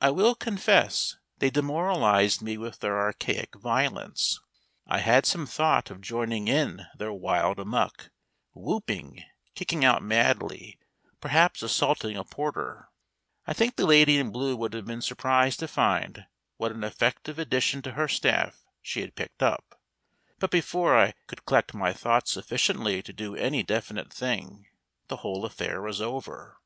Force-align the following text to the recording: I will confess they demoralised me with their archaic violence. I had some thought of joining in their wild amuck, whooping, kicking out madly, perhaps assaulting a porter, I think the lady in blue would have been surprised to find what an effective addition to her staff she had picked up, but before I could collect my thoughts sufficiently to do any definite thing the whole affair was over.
I 0.00 0.10
will 0.10 0.34
confess 0.34 1.16
they 1.38 1.48
demoralised 1.48 2.42
me 2.42 2.58
with 2.58 2.80
their 2.80 2.98
archaic 3.00 3.54
violence. 3.54 4.40
I 4.88 4.98
had 4.98 5.26
some 5.26 5.46
thought 5.46 5.92
of 5.92 6.00
joining 6.00 6.48
in 6.48 6.86
their 6.98 7.12
wild 7.12 7.60
amuck, 7.60 8.10
whooping, 8.52 9.22
kicking 9.54 9.84
out 9.84 10.02
madly, 10.02 10.80
perhaps 11.20 11.62
assaulting 11.62 12.16
a 12.16 12.24
porter, 12.24 12.88
I 13.46 13.52
think 13.52 13.76
the 13.76 13.86
lady 13.86 14.18
in 14.18 14.32
blue 14.32 14.56
would 14.56 14.72
have 14.72 14.86
been 14.86 15.02
surprised 15.02 15.60
to 15.60 15.68
find 15.68 16.26
what 16.56 16.72
an 16.72 16.82
effective 16.82 17.38
addition 17.38 17.80
to 17.82 17.92
her 17.92 18.08
staff 18.08 18.64
she 18.82 19.02
had 19.02 19.14
picked 19.14 19.40
up, 19.40 19.78
but 20.40 20.50
before 20.50 20.98
I 20.98 21.12
could 21.28 21.46
collect 21.46 21.74
my 21.74 21.92
thoughts 21.92 22.32
sufficiently 22.32 23.04
to 23.04 23.12
do 23.12 23.36
any 23.36 23.62
definite 23.62 24.12
thing 24.12 24.66
the 25.06 25.18
whole 25.18 25.44
affair 25.44 25.80
was 25.80 26.00
over. 26.00 26.58